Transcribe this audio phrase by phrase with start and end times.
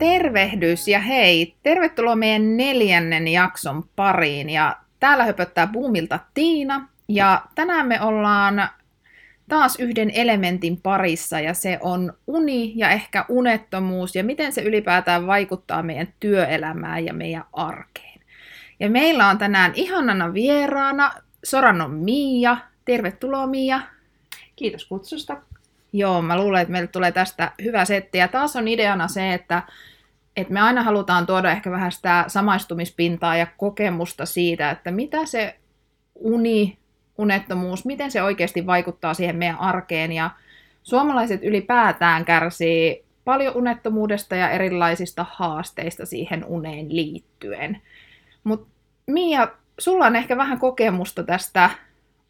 [0.00, 7.86] Tervehdys ja hei, tervetuloa meidän neljännen jakson pariin ja täällä höpöttää Boomilta Tiina ja tänään
[7.86, 8.68] me ollaan
[9.48, 15.26] taas yhden elementin parissa ja se on uni ja ehkä unettomuus ja miten se ylipäätään
[15.26, 18.20] vaikuttaa meidän työelämään ja meidän arkeen.
[18.80, 21.12] Ja meillä on tänään ihanana vieraana
[21.44, 22.56] Sorannon Miia.
[22.84, 23.80] Tervetuloa Miia.
[24.56, 25.36] Kiitos kutsusta.
[25.92, 28.18] Joo, mä luulen, että meille tulee tästä hyvä setti.
[28.18, 29.62] Ja taas on ideana se, että,
[30.40, 35.56] että me aina halutaan tuoda ehkä vähän sitä samaistumispintaa ja kokemusta siitä, että mitä se
[36.14, 36.78] uni,
[37.18, 40.12] unettomuus, miten se oikeasti vaikuttaa siihen meidän arkeen.
[40.12, 40.30] Ja
[40.82, 47.82] suomalaiset ylipäätään kärsii paljon unettomuudesta ja erilaisista haasteista siihen uneen liittyen.
[48.44, 48.66] Mutta
[49.06, 49.48] Mia,
[49.78, 51.70] sulla on ehkä vähän kokemusta tästä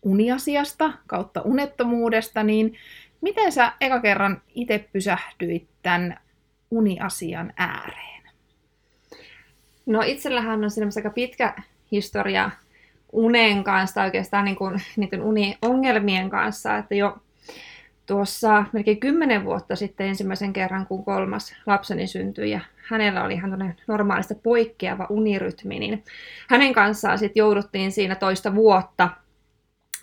[0.03, 2.77] uniasiasta kautta unettomuudesta, niin
[3.21, 6.21] Miten sä eka kerran itse pysähdyit tämän
[6.71, 8.23] uniasian ääreen?
[9.87, 11.55] No itsellähän on siinä aika pitkä
[11.93, 12.51] historia
[13.13, 17.19] unen kanssa, oikeastaan niin kuin niiden uniongelmien kanssa, että jo
[18.07, 23.75] tuossa melkein kymmenen vuotta sitten ensimmäisen kerran, kun kolmas lapseni syntyi ja hänellä oli ihan
[23.87, 26.05] normaalista poikkeava unirytmi, niin
[26.49, 29.09] hänen kanssaan sitten jouduttiin siinä toista vuotta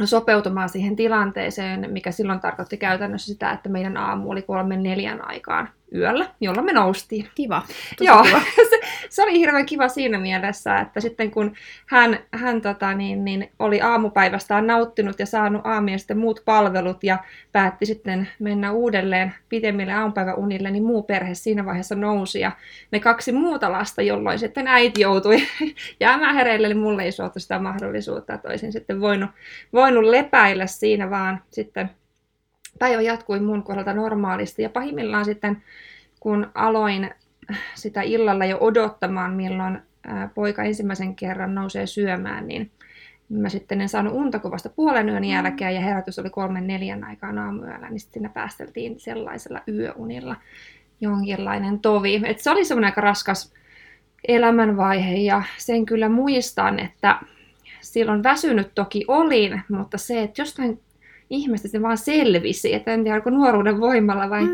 [0.05, 5.69] sopeutumaan siihen tilanteeseen, mikä silloin tarkoitti käytännössä sitä, että meidän aamu oli kolmen neljän aikaan
[5.95, 7.27] yöllä, jolla me noustiin.
[7.35, 7.61] Kiva.
[7.97, 8.41] Tosi Joo, kiva.
[8.69, 11.53] se, se, oli hirveän kiva siinä mielessä, että sitten kun
[11.85, 17.17] hän, hän tota, niin, niin, oli aamupäivästään nauttinut ja saanut aamia sitten muut palvelut ja
[17.51, 22.51] päätti sitten mennä uudelleen pitemmille aamupäiväunille, niin muu perhe siinä vaiheessa nousi ja
[22.91, 25.37] ne kaksi muuta lasta, jolloin sitten äiti joutui
[25.99, 29.29] jäämään hereille, niin mulle ei suotu sitä mahdollisuutta, että olisin sitten voinut,
[29.73, 31.89] voinut lepäillä siinä vaan sitten
[32.79, 35.63] päivä jatkui mun kohdalta normaalisti ja pahimmillaan sitten
[36.19, 37.09] kun aloin
[37.75, 39.81] sitä illalla jo odottamaan, milloin
[40.35, 42.71] poika ensimmäisen kerran nousee syömään, niin
[43.29, 45.29] mä sitten en saanut unta vasta puolen yön mm.
[45.29, 50.35] jälkeen ja herätys oli kolmen neljän aikaan aamuyöllä, niin sitten päästeltiin sellaisella yöunilla
[51.01, 52.21] jonkinlainen tovi.
[52.25, 53.53] Et se oli semmoinen aika raskas
[54.27, 57.19] elämänvaihe ja sen kyllä muistan, että
[57.81, 60.79] silloin väsynyt toki olin, mutta se, että jostain
[61.29, 64.53] ihmeestä se vaan selvisi, että en tiedä, nuoruuden voimalla vai mm.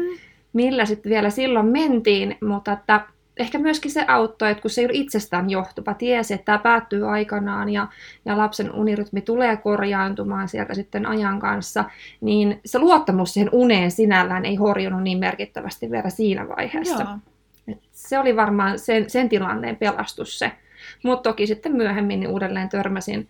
[0.54, 3.06] millä sitten vielä silloin mentiin, mutta että
[3.38, 7.10] ehkä myöskin se auttoi, että kun se ei ollut itsestään johtuva, tiesi, että tämä päättyy
[7.10, 7.88] aikanaan ja,
[8.26, 11.84] ja lapsen unirytmi tulee korjaantumaan sieltä sitten ajan kanssa,
[12.22, 17.20] niin se luottamus siihen uneen sinällään ei horjunut niin merkittävästi vielä siinä vaiheessa.
[17.68, 20.52] Et se oli varmaan sen, sen tilanteen pelastus se.
[21.04, 23.28] Mutta toki sitten myöhemmin niin uudelleen törmäsin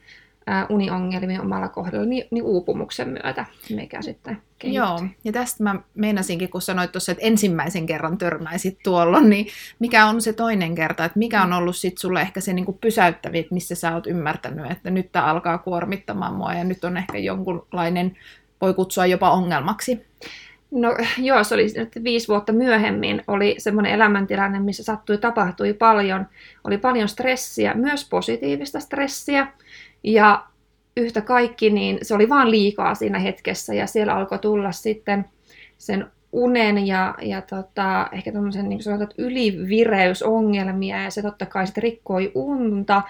[0.70, 3.46] uniongelmia omalla kohdalla niin, niin uupumuksen myötä,
[3.76, 4.78] mikä sitten kehittyi.
[4.78, 9.48] Joo, ja tästä mä meinasinkin, kun sanoit tuossa, että ensimmäisen kerran törmäisit tuolla, niin
[9.80, 13.40] mikä on se toinen kerta, että mikä on ollut sitten sulle ehkä se niin pysäyttävi,
[13.40, 17.18] että missä sä oot ymmärtänyt, että nyt tämä alkaa kuormittamaan mua ja nyt on ehkä
[17.18, 18.18] jonkunlainen,
[18.62, 20.06] voi kutsua jopa ongelmaksi?
[20.74, 26.28] No joo, se oli että viisi vuotta myöhemmin, oli semmoinen elämäntilanne, missä sattui, tapahtui paljon,
[26.64, 29.48] oli paljon stressiä, myös positiivista stressiä,
[30.04, 30.46] ja
[30.98, 35.26] yhtä kaikki, niin se oli vaan liikaa siinä hetkessä ja siellä alkoi tulla sitten
[35.78, 41.04] sen unen ja, ja tota, ehkä tämmöisen niin sanotaan, ylivireysongelmia.
[41.04, 43.02] Ja se totta kai sitten rikkoi unta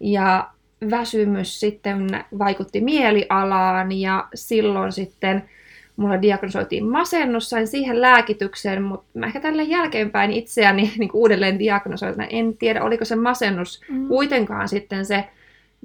[0.00, 0.50] ja
[0.90, 5.48] väsymys sitten vaikutti mielialaan ja silloin sitten
[5.96, 12.14] mulle diagnosoitiin masennus, sain siihen lääkityksen, mutta mä ehkä tällä jälkeenpäin itseäni niin uudelleen diagnosoin,
[12.30, 14.08] en tiedä oliko se masennus mm.
[14.08, 15.24] kuitenkaan sitten se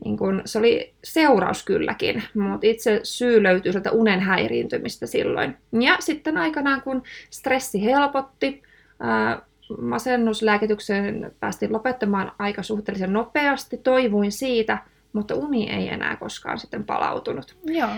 [0.05, 5.57] niin kun, se oli seuraus kylläkin, mutta itse syy löytyy sieltä unen häiriintymistä silloin.
[5.79, 8.63] Ja sitten aikanaan, kun stressi helpotti,
[8.99, 9.41] ää,
[9.81, 14.77] masennuslääkityksen päästiin lopettamaan aika suhteellisen nopeasti, toivuin siitä,
[15.13, 17.57] mutta uni ei enää koskaan sitten palautunut.
[17.65, 17.89] Joo.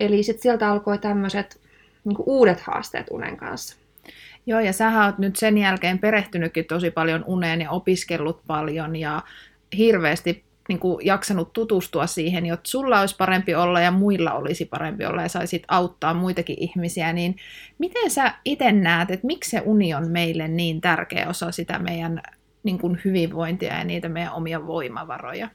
[0.00, 1.60] Eli sitten sieltä alkoi tämmöiset
[2.04, 3.76] niin uudet haasteet unen kanssa.
[4.46, 9.22] Joo, ja sä oot nyt sen jälkeen perehtynytkin tosi paljon uneen ja opiskellut paljon ja
[9.76, 15.04] hirveästi niin kuin jaksanut tutustua siihen, jotta sulla olisi parempi olla ja muilla olisi parempi
[15.04, 17.36] olla ja saisit auttaa muitakin ihmisiä, niin
[17.78, 22.22] miten sä itse näet, että miksi se uni on meille niin tärkeä osa sitä meidän
[22.62, 25.48] niin kuin hyvinvointia ja niitä meidän omia voimavaroja?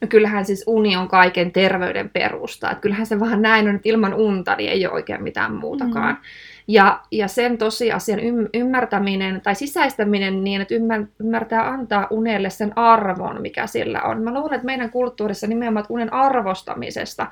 [0.00, 2.70] No kyllähän siis uni on kaiken terveyden perusta.
[2.70, 6.14] Että kyllähän se vaan näin on, että ilman unta niin ei ole oikein mitään muutakaan.
[6.14, 6.20] Mm.
[6.68, 8.20] Ja, ja sen tosiasian
[8.54, 10.74] ymmärtäminen tai sisäistäminen niin, että
[11.20, 14.22] ymmärtää antaa unelle sen arvon, mikä sillä on.
[14.22, 17.26] Mä luulen, että meidän kulttuurissa nimenomaan unen arvostamisesta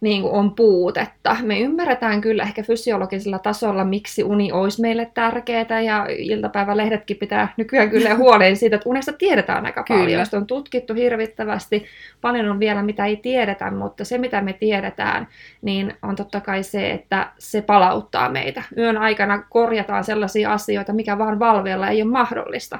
[0.00, 1.36] niin kuin on puutetta.
[1.42, 7.90] Me ymmärretään kyllä ehkä fysiologisella tasolla, miksi uni olisi meille tärkeää, ja iltapäivälehdetkin pitää nykyään
[7.90, 10.00] kyllä huoleen siitä, että unesta tiedetään aika kyllä.
[10.00, 10.24] paljon.
[10.24, 11.84] Sitä on tutkittu hirvittävästi,
[12.20, 15.28] paljon on vielä mitä ei tiedetä, mutta se mitä me tiedetään,
[15.62, 18.62] niin on totta kai se, että se palauttaa meitä.
[18.76, 22.78] Yön aikana korjataan sellaisia asioita, mikä vaan valveella ei ole mahdollista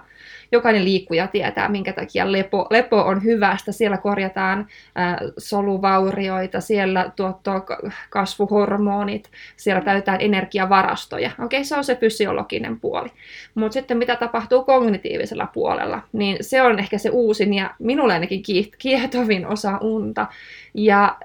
[0.52, 3.72] jokainen liikkuja tietää, minkä takia lepo, lepo on hyvästä.
[3.72, 7.66] Siellä korjataan äh, soluvaurioita, siellä tuottaa
[8.10, 11.30] kasvuhormonit, siellä täytetään energiavarastoja.
[11.44, 13.08] Okei, se on se fysiologinen puoli.
[13.54, 18.42] Mutta sitten mitä tapahtuu kognitiivisella puolella, niin se on ehkä se uusin ja minulle ainakin
[18.78, 20.26] kiehtovin osa unta.
[20.74, 21.16] Ja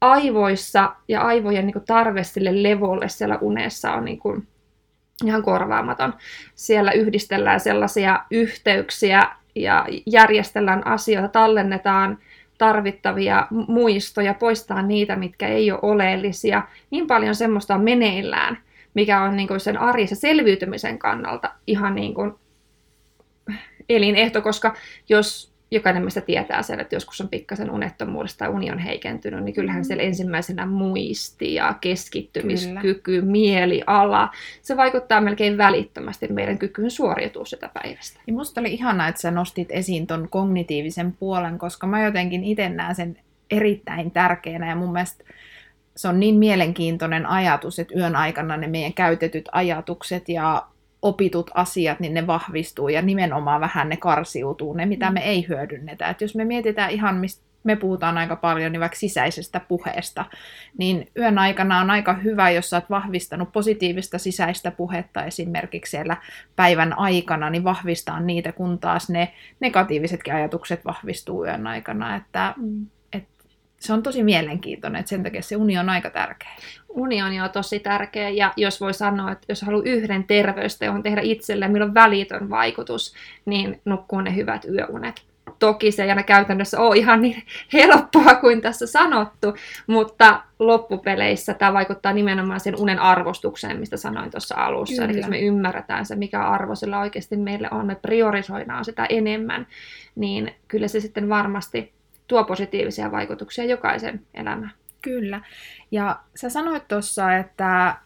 [0.00, 4.46] aivoissa ja aivojen niin kuin, tarve sille levolle siellä unessa on niin kuin,
[5.24, 6.14] ihan korvaamaton.
[6.54, 12.18] Siellä yhdistellään sellaisia yhteyksiä ja järjestellään asioita, tallennetaan
[12.58, 16.62] tarvittavia muistoja, poistaa niitä, mitkä ei ole oleellisia.
[16.90, 18.58] Niin paljon semmoista on meneillään,
[18.94, 22.34] mikä on niin kuin sen arjessa selviytymisen kannalta ihan niin kuin
[23.88, 24.74] elinehto, koska
[25.08, 29.54] jos jokainen meistä tietää sen, että joskus on pikkasen unettomuudesta tai uni on heikentynyt, niin
[29.54, 33.32] kyllähän siellä ensimmäisenä muisti ja keskittymiskyky, Kyllä.
[33.32, 34.30] mieliala,
[34.62, 38.20] se vaikuttaa melkein välittömästi meidän kykyyn suoriutua sitä päivästä.
[38.26, 42.68] Ja musta oli ihana, että sä nostit esiin ton kognitiivisen puolen, koska mä jotenkin itse
[42.68, 43.16] näen sen
[43.50, 45.24] erittäin tärkeänä ja mun mielestä
[45.96, 50.66] se on niin mielenkiintoinen ajatus, että yön aikana ne meidän käytetyt ajatukset ja
[51.02, 55.14] opitut asiat, niin ne vahvistuu ja nimenomaan vähän ne karsiutuu, ne mitä mm.
[55.14, 56.08] me ei hyödynnetä.
[56.08, 60.24] Et jos me mietitään ihan, mistä me puhutaan aika paljon, niin vaikka sisäisestä puheesta,
[60.78, 66.16] niin yön aikana on aika hyvä, jos sä oot vahvistanut positiivista sisäistä puhetta esimerkiksi siellä
[66.56, 72.16] päivän aikana, niin vahvistaa niitä, kun taas ne negatiivisetkin ajatukset vahvistuu yön aikana.
[72.16, 72.86] Että mm
[73.78, 76.50] se on tosi mielenkiintoinen, että sen takia se uni on aika tärkeä.
[76.88, 81.20] Uni on jo tosi tärkeä, ja jos voi sanoa, että jos haluaa yhden terveysteon tehdä
[81.24, 83.14] itselleen, millä on välitön vaikutus,
[83.44, 85.22] niin nukkuu ne hyvät yöunet.
[85.58, 87.42] Toki se ei aina käytännössä ole ihan niin
[87.72, 89.54] helppoa kuin tässä sanottu,
[89.86, 95.02] mutta loppupeleissä tämä vaikuttaa nimenomaan sen unen arvostukseen, mistä sanoin tuossa alussa.
[95.02, 95.12] Kyllä.
[95.12, 99.66] Eli jos me ymmärretään se, mikä arvo sillä oikeasti meille on, me priorisoidaan sitä enemmän,
[100.14, 101.97] niin kyllä se sitten varmasti
[102.28, 104.72] tuo positiivisia vaikutuksia jokaisen elämään.
[105.02, 105.40] Kyllä.
[105.90, 107.96] Ja sä sanoit tuossa, että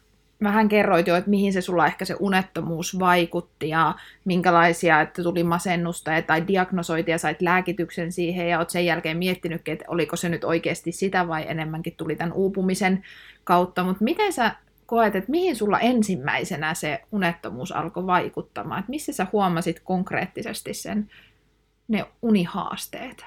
[0.43, 5.45] vähän kerroit jo, että mihin se sulla ehkä se unettomuus vaikutti ja minkälaisia, että tuli
[5.45, 10.29] masennusta tai diagnosoitiin ja sait lääkityksen siihen ja oot sen jälkeen miettinytkin, että oliko se
[10.29, 13.05] nyt oikeasti sitä vai enemmänkin tuli tämän uupumisen
[13.45, 19.13] kautta, mutta miten sä koet, että mihin sulla ensimmäisenä se unettomuus alkoi vaikuttamaan, että missä
[19.13, 21.11] sä huomasit konkreettisesti sen,
[21.89, 23.25] ne unihaasteet?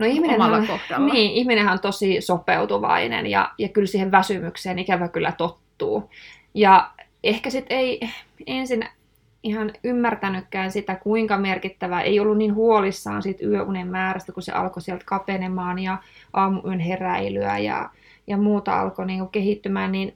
[0.00, 1.12] No ihminenhän, omalla kohdalla.
[1.12, 6.10] Niin, ihminenhän on tosi sopeutuvainen ja, ja kyllä siihen väsymykseen ikävä kyllä tottuu.
[6.54, 6.90] Ja
[7.24, 8.00] ehkä sitten ei
[8.46, 8.84] ensin
[9.42, 14.82] ihan ymmärtänytkään sitä, kuinka merkittävää, ei ollut niin huolissaan siitä yöunen määrästä, kun se alkoi
[14.82, 15.98] sieltä kapenemaan ja
[16.32, 17.90] aamuyön heräilyä ja,
[18.26, 20.14] ja muuta alkoi niin kehittymään, niin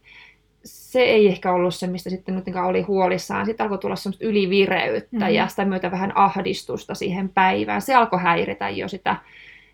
[0.64, 3.46] se ei ehkä ollut se, mistä sitten nyt oli huolissaan.
[3.46, 5.34] Sitten alkoi tulla semmoista ylivireyttä mm-hmm.
[5.34, 7.82] ja sitä myötä vähän ahdistusta siihen päivään.
[7.82, 9.16] Se alkoi häiritä jo sitä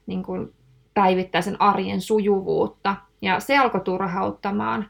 [0.06, 0.52] niin kuin
[0.94, 2.96] päivittäisen arjen sujuvuutta.
[3.22, 4.86] Ja se alkoi turhauttamaan.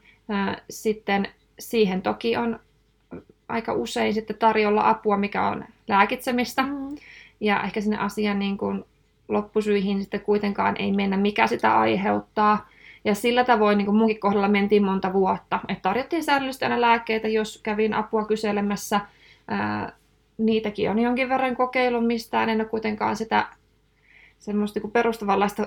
[0.71, 2.61] Sitten siihen toki on
[3.49, 6.63] aika usein sitten tarjolla apua, mikä on lääkitsemistä.
[6.63, 6.97] Mm.
[7.41, 8.85] Ja ehkä sinne asian niin kuin
[9.29, 12.69] loppusyihin sitten kuitenkaan ei mennä, mikä sitä aiheuttaa.
[13.05, 15.61] Ja sillä tavoin niin kuin munkin kohdalla mentiin monta vuotta.
[15.69, 19.01] Että tarjottiin säännöllisesti aina lääkkeitä, jos kävin apua kyselemässä.
[19.49, 19.93] Ää,
[20.39, 22.49] niitäkin on jonkin verran kokeillut mistään.
[22.49, 23.47] En ole kuitenkaan sitä
[24.41, 25.67] semmoista niin perustavanlaista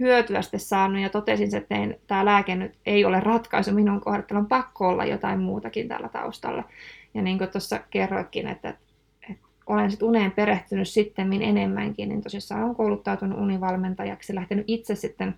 [0.00, 1.74] hyötyä sitten saanut ja totesin, että
[2.06, 6.64] tämä lääke nyt ei ole ratkaisu minun kohdalla, on pakko olla jotain muutakin täällä taustalla.
[7.14, 8.68] Ja niin kuin tuossa kerroikin, että,
[9.30, 15.34] että olen sitten uneen perehtynyt sitten enemmänkin, niin tosissaan olen kouluttautunut univalmentajaksi, lähtenyt itse sitten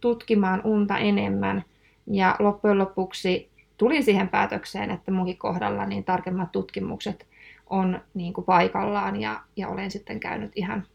[0.00, 1.64] tutkimaan unta enemmän
[2.06, 7.26] ja loppujen lopuksi tulin siihen päätökseen, että munkin kohdalla niin tarkemmat tutkimukset
[7.70, 10.86] on niin kuin paikallaan ja, ja olen sitten käynyt ihan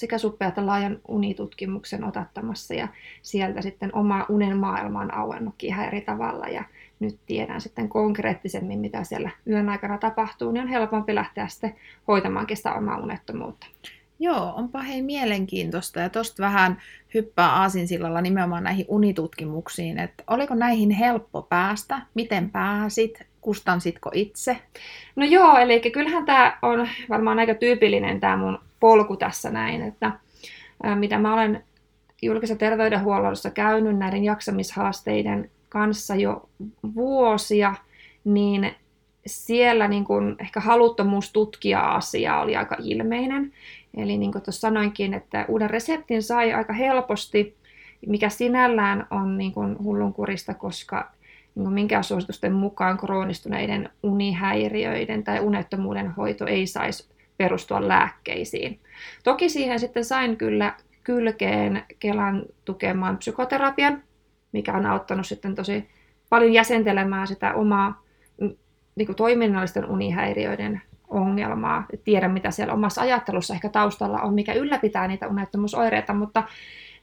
[0.00, 2.88] sekä suppea että laajan unitutkimuksen otattamassa ja
[3.22, 6.64] sieltä sitten oma unen maailma on auennutkin ihan eri tavalla ja
[7.00, 11.74] nyt tiedän sitten konkreettisemmin, mitä siellä yön aikana tapahtuu, niin on helpompi lähteä sitten
[12.08, 13.66] hoitamaankin sitä omaa unettomuutta.
[14.18, 16.78] Joo, onpa hei mielenkiintoista ja tuosta vähän
[17.14, 24.56] hyppää aasinsillalla nimenomaan näihin unitutkimuksiin, että oliko näihin helppo päästä, miten pääsit, kustansitko itse?
[25.16, 30.12] No joo, eli kyllähän tämä on varmaan aika tyypillinen tämä mun polku tässä näin, että
[30.94, 31.64] mitä mä olen
[32.22, 36.48] julkisessa terveydenhuollossa käynyt näiden jaksamishaasteiden kanssa jo
[36.94, 37.74] vuosia,
[38.24, 38.74] niin
[39.26, 43.52] siellä niin kuin ehkä haluttomuus tutkia asiaa oli aika ilmeinen.
[43.96, 47.56] Eli niin kuin tuossa sanoinkin, että uuden reseptin sai aika helposti,
[48.06, 51.10] mikä sinällään on niin kuin hullunkurista, koska
[51.54, 57.09] niin kuin minkään suositusten mukaan kroonistuneiden unihäiriöiden tai unettomuuden hoito ei saisi
[57.40, 58.80] perustua lääkkeisiin.
[59.24, 64.02] Toki siihen sitten sain kyllä kylkeen Kelan tukemaan psykoterapian,
[64.52, 65.88] mikä on auttanut sitten tosi
[66.28, 68.02] paljon jäsentelemään sitä omaa
[68.94, 71.86] niin kuin toiminnallisten unihäiriöiden ongelmaa.
[72.04, 76.42] Tiedän, mitä siellä omassa ajattelussa ehkä taustalla on, mikä ylläpitää niitä unettomuusoireita, mutta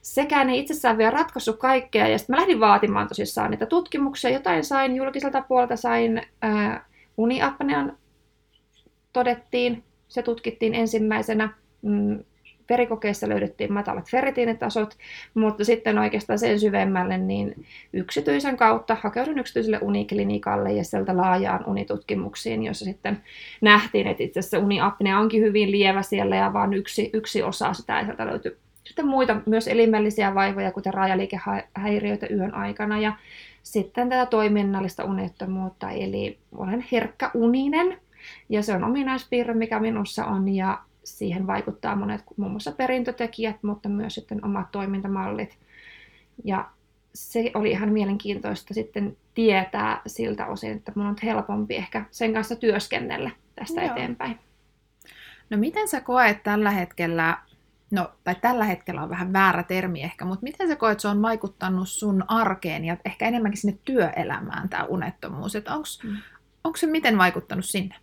[0.02, 2.08] sekään ei itsessään vielä ratkaissut kaikkea.
[2.08, 4.30] Ja sitten mä lähdin vaatimaan tosissaan niitä tutkimuksia.
[4.30, 6.84] Jotain sain julkiselta puolelta, sain ää,
[7.16, 7.96] uniapnean,
[9.12, 11.48] todettiin, se tutkittiin ensimmäisenä.
[11.82, 12.18] Mm,
[12.68, 14.96] verikokeissa löydettiin matalat ferritiinitasot,
[15.34, 22.62] mutta sitten oikeastaan sen syvemmälle niin yksityisen kautta hakeudun yksityiselle uniklinikalle ja sieltä laajaan unitutkimuksiin,
[22.62, 23.22] jossa sitten
[23.60, 27.92] nähtiin, että itse asiassa uniapnea onkin hyvin lievä siellä ja vain yksi, yksi osa sitä,
[27.92, 28.56] ja sieltä löytyi
[28.88, 33.12] sitten muita myös elimellisiä vaivoja, kuten rajaliikehäiriöitä yön aikana ja
[33.62, 37.98] sitten tätä toiminnallista unettomuutta, eli olen herkkä uninen,
[38.48, 43.88] ja se on ominaispiirre, mikä minussa on, ja siihen vaikuttaa monet muun muassa perintötekijät, mutta
[43.88, 45.58] myös sitten omat toimintamallit.
[46.44, 46.70] Ja
[47.14, 52.56] se oli ihan mielenkiintoista sitten tietää siltä osin, että mun on helpompi ehkä sen kanssa
[52.56, 53.92] työskennellä tästä Joo.
[53.92, 54.38] eteenpäin.
[55.50, 57.38] No miten sä koet tällä hetkellä,
[57.90, 61.22] no tai tällä hetkellä on vähän väärä termi ehkä, mutta miten sä koet, se on
[61.22, 65.72] vaikuttanut sun arkeen ja ehkä enemmänkin sinne työelämään tämä unettomuus, että
[66.04, 66.16] mm.
[66.64, 67.94] Onko se miten vaikuttanut sinne?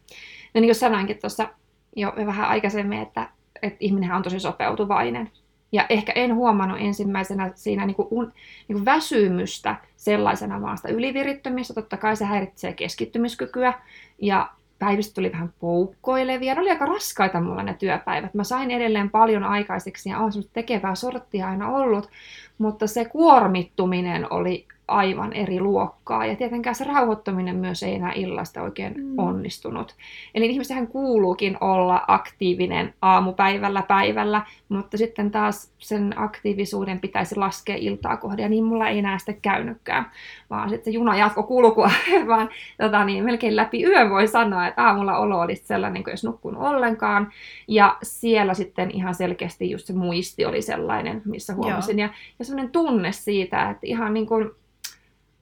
[0.54, 1.50] No niin kuin sanoinkin tuossa
[1.96, 3.30] jo vähän aikaisemmin, että,
[3.62, 5.32] että ihminen on tosi sopeutuvainen.
[5.72, 8.34] Ja ehkä en huomannut ensimmäisenä siinä niin kuin un,
[8.68, 11.74] niin kuin väsymystä sellaisena vaan sitä ylivirittymistä.
[11.74, 13.74] Totta kai se häiritsee keskittymiskykyä
[14.22, 16.54] ja päivistä tuli vähän poukkoilevia.
[16.54, 18.34] Ne oli aika raskaita mulla ne työpäivät.
[18.34, 22.10] Mä sain edelleen paljon aikaiseksi ja on semmoista tekevää sorttia aina ollut,
[22.58, 26.25] mutta se kuormittuminen oli aivan eri luokkaa.
[26.25, 29.13] Ja tietenkään se rauhoittaminen myös ei enää illasta oikein mm.
[29.18, 29.96] onnistunut.
[30.36, 38.18] Eli ihmisenhän kuuluukin olla aktiivinen aamupäivällä päivällä, mutta sitten taas sen aktiivisuuden pitäisi laskea iltaa
[38.18, 40.12] kohden, ja niin mulla ei enää sitten käynytkään.
[40.50, 41.92] Vaan sitten se juna jatko kulkua,
[42.27, 46.24] vaan tota niin, melkein läpi yön voi sanoa, että aamulla olo olisi sellainen, kuin jos
[46.24, 47.32] nukkun ollenkaan.
[47.68, 52.00] Ja siellä sitten ihan selkeästi just se muisti oli sellainen, missä huomasin.
[52.00, 52.08] Joo.
[52.08, 54.51] Ja, ja sellainen tunne siitä, että ihan niin kuin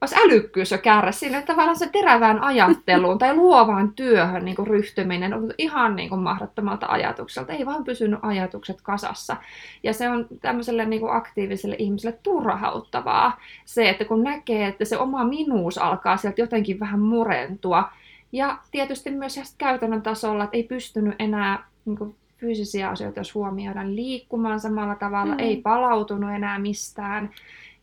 [0.00, 4.66] olisi älykkyys jo kärrä sille, että tavallaan se terävään ajatteluun tai luovaan työhön niin kuin
[4.66, 7.52] ryhtyminen on ihan niin kuin mahdottomalta ajatukselta.
[7.52, 9.36] Ei vaan pysynyt ajatukset kasassa.
[9.82, 14.98] Ja se on tämmöiselle niin kuin aktiiviselle ihmiselle turhauttavaa se, että kun näkee, että se
[14.98, 17.90] oma minuus alkaa sieltä jotenkin vähän murentua.
[18.32, 23.96] Ja tietysti myös käytännön tasolla, että ei pystynyt enää niin kuin fyysisiä asioita, jos huomioidaan
[23.96, 25.40] liikkumaan samalla tavalla, mm.
[25.40, 27.30] ei palautunut enää mistään.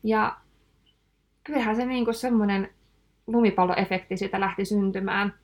[0.04, 0.36] Ja
[1.44, 2.70] kyllähän se niin semmoinen
[3.26, 5.34] lumipalloefekti siitä lähti syntymään.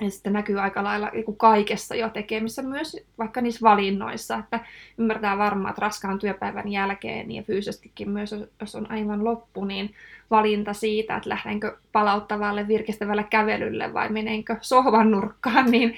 [0.00, 4.60] Ja sitten näkyy aika lailla niin kaikessa jo tekemissä, myös vaikka niissä valinnoissa, että
[4.98, 9.94] ymmärtää varmaan, että raskaan työpäivän jälkeen ja fyysisestikin myös, jos on aivan loppu, niin
[10.30, 15.96] valinta siitä, että lähdenkö palauttavalle virkistävälle kävelylle vai menenkö sohvan nurkkaan, niin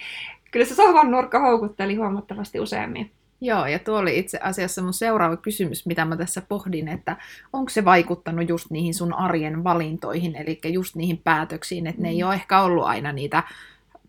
[0.51, 3.11] kyllä se sohvan nurkka houkutteli huomattavasti useammin.
[3.41, 7.17] Joo, ja tuo oli itse asiassa mun seuraava kysymys, mitä mä tässä pohdin, että
[7.53, 12.23] onko se vaikuttanut just niihin sun arjen valintoihin, eli just niihin päätöksiin, että ne ei
[12.23, 12.27] mm.
[12.27, 13.43] ole ehkä ollut aina niitä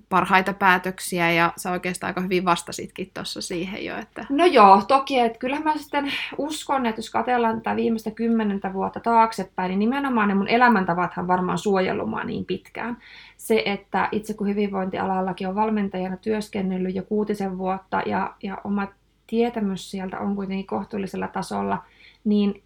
[0.10, 3.98] parhaita päätöksiä, ja sä oikeastaan aika hyvin vastasitkin tuossa siihen jo.
[3.98, 4.26] Että...
[4.30, 9.00] No joo, toki, että kyllä mä sitten uskon, että jos katsellaan tätä viimeistä kymmenentä vuotta
[9.00, 12.98] taaksepäin, niin nimenomaan ne mun elämäntavathan varmaan suojellut niin pitkään.
[13.38, 18.90] Se, että itse kun hyvinvointialallakin on valmentajana työskennellyt jo kuutisen vuotta, ja, ja omat
[19.28, 21.84] tietämys sieltä on kuitenkin kohtuullisella tasolla,
[22.24, 22.64] niin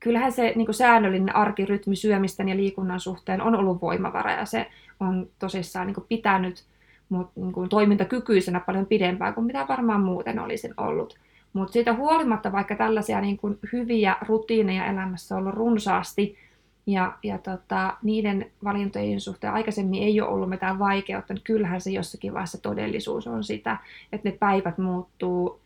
[0.00, 4.66] kyllähän se niin säännöllinen arkirytmi syömisten ja liikunnan suhteen on ollut voimavara ja se
[5.00, 6.64] on tosissaan niin pitänyt
[7.08, 11.18] mut, niin toimintakykyisenä paljon pidempään kuin mitä varmaan muuten olisin ollut.
[11.52, 16.38] Mutta siitä huolimatta, vaikka tällaisia niin kuin hyviä rutiineja elämässä on ollut runsaasti,
[16.86, 21.90] ja, ja tota, niiden valintojen suhteen aikaisemmin ei ole ollut mitään vaikeutta, niin kyllähän se
[21.90, 23.76] jossakin vaiheessa todellisuus on sitä,
[24.12, 25.60] että ne päivät muuttuu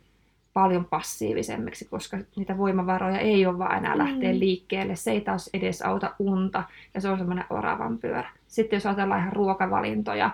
[0.55, 4.39] paljon passiivisemmiksi, koska niitä voimavaroja ei ole vaan enää lähteä mm.
[4.39, 4.97] liikkeelle.
[4.97, 6.63] Se ei taas edes auta unta
[6.95, 8.31] ja se on semmoinen oravan pyörä.
[8.47, 10.31] Sitten jos ajatellaan ihan ruokavalintoja,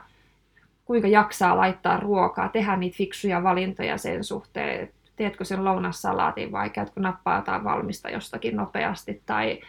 [0.85, 7.01] kuinka jaksaa laittaa ruokaa, tehdä niitä fiksuja valintoja sen suhteen, teetkö sen lounassalaatin vai käytkö
[7.01, 9.61] nappaa jotain valmista jostakin nopeasti tai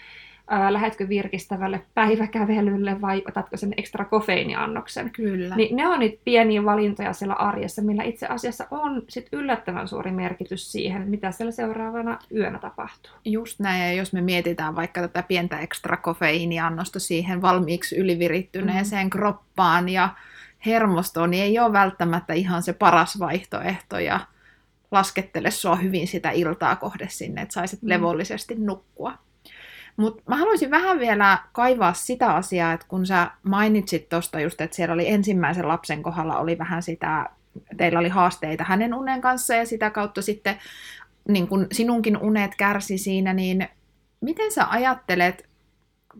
[0.51, 5.09] ää, lähetkö virkistävälle päiväkävelylle vai otatko sen ekstra kofeiiniannoksen.
[5.11, 5.55] Kyllä.
[5.55, 10.11] Niin ne on niitä pieniä valintoja siellä arjessa, millä itse asiassa on sit yllättävän suuri
[10.11, 13.11] merkitys siihen, mitä siellä seuraavana yönä tapahtuu.
[13.25, 19.09] Just näin, ja jos me mietitään vaikka tätä pientä ekstra kofeiiniannosta siihen valmiiksi ylivirittyneeseen mm.
[19.09, 20.09] kroppaan ja
[20.65, 24.19] hermostoon, niin ei ole välttämättä ihan se paras vaihtoehto, ja
[24.91, 27.89] laskettele sua hyvin sitä iltaa kohde sinne, että saisit mm.
[27.89, 29.13] levollisesti nukkua.
[30.01, 34.75] Mutta mä haluaisin vähän vielä kaivaa sitä asiaa, että kun sä mainitsit tuosta just, että
[34.75, 37.29] siellä oli ensimmäisen lapsen kohdalla oli vähän sitä,
[37.77, 40.55] teillä oli haasteita hänen unen kanssa ja sitä kautta sitten
[41.27, 43.67] niin kun sinunkin unet kärsi siinä, niin
[44.21, 45.49] miten sä ajattelet,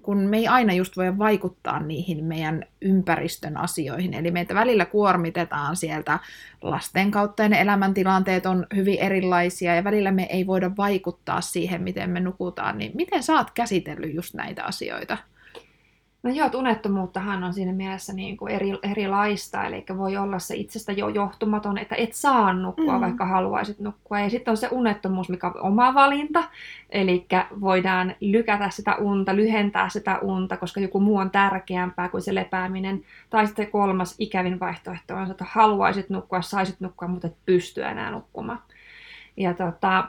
[0.01, 5.75] kun me ei aina just voi vaikuttaa niihin meidän ympäristön asioihin, eli meitä välillä kuormitetaan
[5.75, 6.19] sieltä
[6.61, 11.81] lasten kautta, ja ne elämäntilanteet on hyvin erilaisia, ja välillä me ei voida vaikuttaa siihen,
[11.81, 15.17] miten me nukutaan, niin miten sä oot käsitellyt just näitä asioita?
[16.23, 20.91] No joo, unettomuuttahan on siinä mielessä niin kuin eri, erilaista, eli voi olla se itsestä
[20.91, 23.01] jo johtumaton, että et saa nukkua, mm.
[23.01, 24.19] vaikka haluaisit nukkua.
[24.19, 26.43] Ja sitten on se unettomuus, mikä on oma valinta,
[26.89, 27.25] eli
[27.61, 33.03] voidaan lykätä sitä unta, lyhentää sitä unta, koska joku muu on tärkeämpää kuin se lepääminen.
[33.29, 38.11] Tai sitten kolmas ikävin vaihtoehto on, että haluaisit nukkua, saisit nukkua, mutta et pysty enää
[38.11, 38.59] nukkumaan.
[39.37, 40.07] Ja tota,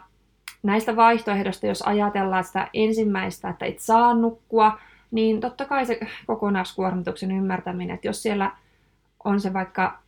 [0.62, 4.78] näistä vaihtoehdoista, jos ajatellaan sitä ensimmäistä, että et saa nukkua,
[5.12, 8.50] niin totta kai se kokonaiskuormituksen ymmärtäminen, että jos siellä
[9.24, 9.98] on se vaikka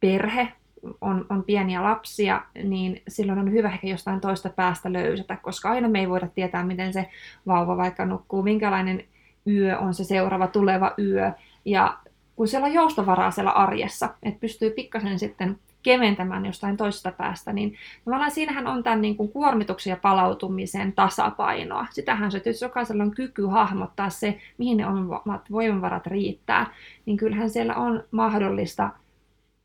[0.00, 0.52] perhe,
[1.00, 5.88] on, on pieniä lapsia, niin silloin on hyvä ehkä jostain toista päästä löysätä, koska aina
[5.88, 7.08] me ei voida tietää, miten se
[7.46, 9.04] vauva vaikka nukkuu, minkälainen
[9.46, 11.32] yö on se seuraava tuleva yö.
[11.64, 11.98] Ja
[12.36, 17.74] kun siellä on joustovaraa siellä arjessa, että pystyy pikkasen sitten keventämään jostain toisesta päästä, niin
[18.04, 21.86] tavallaan siinähän on tämän niin kuin kuormituksen ja palautumisen tasapainoa.
[21.90, 26.66] Sitähän se, että jos jokaisella on kyky hahmottaa se, mihin ne omat voimavarat riittää,
[27.06, 28.90] niin kyllähän siellä on mahdollista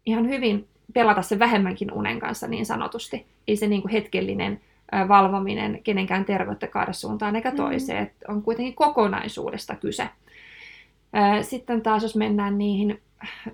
[0.05, 3.25] ihan hyvin pelata se vähemmänkin unen kanssa niin sanotusti.
[3.47, 4.61] Ei se niin kuin hetkellinen
[5.07, 7.57] valvominen kenenkään terveyttä kaada suuntaan eikä mm.
[7.57, 8.03] toiseen.
[8.03, 8.35] Mm.
[8.35, 10.09] On kuitenkin kokonaisuudesta kyse.
[11.41, 13.01] Sitten taas jos mennään niihin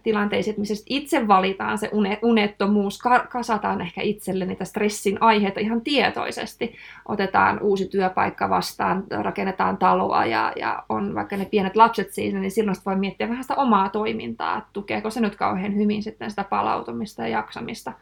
[0.03, 1.89] tilanteisiin, missä itse valitaan se
[2.21, 2.99] unettomuus,
[3.29, 6.75] kasataan ehkä itselle niitä stressin aiheita ihan tietoisesti.
[7.07, 12.51] Otetaan uusi työpaikka vastaan, rakennetaan taloa ja, ja on vaikka ne pienet lapset siinä, niin
[12.51, 16.43] silloin voi miettiä vähän sitä omaa toimintaa, että tukeeko se nyt kauhean hyvin sitten sitä
[16.43, 17.93] palautumista ja jaksamista.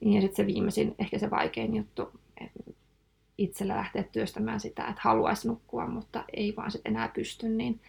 [0.00, 2.12] Ja sitten se viimeisin, ehkä se vaikein juttu,
[3.38, 7.80] itsellä lähteä työstämään sitä, että haluaisi nukkua, mutta ei vaan sitten enää pysty, niin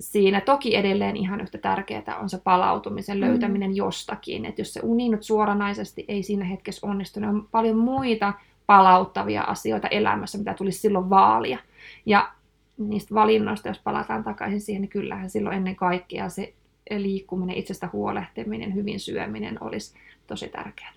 [0.00, 3.20] siinä toki edelleen ihan yhtä tärkeää on se palautumisen mm.
[3.20, 3.76] löytäminen mm.
[3.76, 4.44] jostakin.
[4.44, 8.32] Että jos se uni nyt suoranaisesti ei siinä hetkessä onnistu, niin on paljon muita
[8.66, 11.58] palauttavia asioita elämässä, mitä tulisi silloin vaalia.
[12.06, 12.32] Ja
[12.78, 16.54] niistä valinnoista, jos palataan takaisin siihen, niin kyllähän silloin ennen kaikkea se
[16.90, 19.94] liikkuminen, itsestä huolehtiminen, hyvin syöminen olisi
[20.26, 20.92] tosi tärkeää.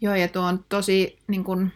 [0.00, 1.70] Joo, ja tuo on tosi niin kun,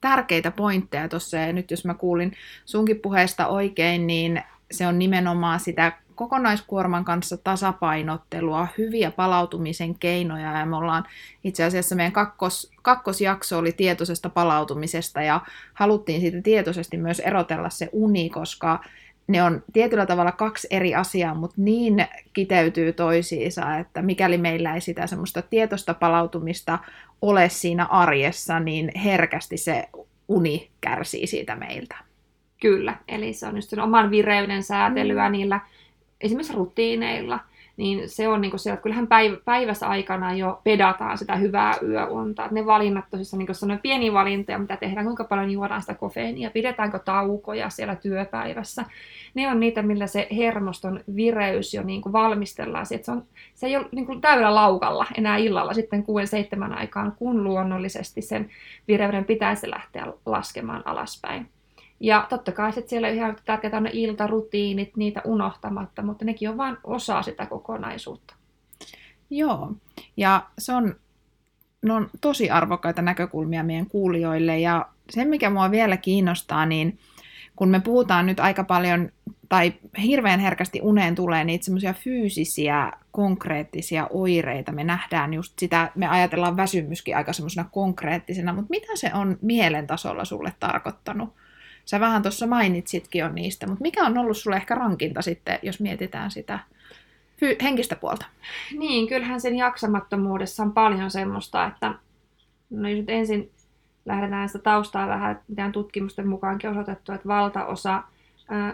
[0.00, 2.32] tärkeitä pointteja tuossa, ja nyt jos mä kuulin
[2.64, 4.42] sunkin puheesta oikein, niin
[4.74, 11.04] se on nimenomaan sitä kokonaiskuorman kanssa tasapainottelua, hyviä palautumisen keinoja ja me ollaan
[11.44, 15.40] itse asiassa meidän kakkos, kakkosjakso oli tietoisesta palautumisesta ja
[15.74, 18.84] haluttiin siitä tietoisesti myös erotella se uni, koska
[19.26, 24.80] ne on tietyllä tavalla kaksi eri asiaa, mutta niin kiteytyy toisiinsa, että mikäli meillä ei
[24.80, 26.78] sitä semmoista tietoista palautumista
[27.22, 29.88] ole siinä arjessa, niin herkästi se
[30.28, 32.03] uni kärsii siitä meiltä.
[32.64, 35.32] Kyllä, eli se on just sen oman vireyden säätelyä mm.
[35.32, 35.60] niillä
[36.20, 37.40] esimerkiksi rutiineilla,
[37.76, 42.48] niin se on niin se, että kyllähän päiv- päivässä aikana jo pedataan sitä hyvää yöunta.
[42.50, 46.98] Ne valinnat tosissaan niin sellainen pieni valintoja, mitä tehdään, kuinka paljon juodaan sitä kofeiinia, pidetäänkö
[46.98, 48.84] taukoja siellä työpäivässä.
[49.34, 52.86] Ne on niitä, millä se hermoston vireys jo niin kuin valmistellaan.
[52.86, 53.22] Se, on,
[53.54, 56.04] se ei ole niin kuin täydellä laukalla enää illalla sitten
[56.70, 58.50] 6-7 aikaan, kun luonnollisesti sen
[58.88, 61.53] vireyden pitäisi lähteä laskemaan alaspäin.
[62.00, 66.76] Ja totta kai sitten siellä ihan tärkeää on iltarutiinit, niitä unohtamatta, mutta nekin on vain
[66.84, 68.34] osa sitä kokonaisuutta.
[69.30, 69.72] Joo,
[70.16, 70.94] ja se on,
[71.82, 76.98] ne on tosi arvokkaita näkökulmia meidän kuulijoille, ja se mikä mua vielä kiinnostaa, niin
[77.56, 79.10] kun me puhutaan nyt aika paljon,
[79.48, 86.08] tai hirveän herkästi uneen tulee niitä semmoisia fyysisiä, konkreettisia oireita, me nähdään just sitä, me
[86.08, 91.34] ajatellaan väsymyskin aika semmoisena konkreettisena, mutta mitä se on mielen tasolla sulle tarkoittanut?
[91.84, 95.80] Sä vähän tuossa mainitsitkin jo niistä, mutta mikä on ollut sulle ehkä rankinta sitten, jos
[95.80, 96.58] mietitään sitä
[97.62, 98.26] henkistä puolta?
[98.78, 101.94] Niin, kyllähän sen jaksamattomuudessa on paljon semmoista, että
[102.70, 103.50] no jos nyt ensin
[104.04, 108.02] lähdetään sitä taustaa vähän, mitä on tutkimusten mukaankin osoitettu, että valtaosa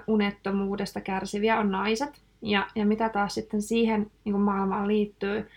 [0.07, 2.21] unettomuudesta kärsiviä on naiset.
[2.43, 5.49] Ja, ja mitä taas sitten siihen niin maailmaan liittyy,